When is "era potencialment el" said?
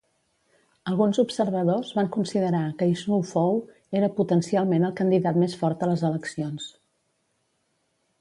3.99-4.95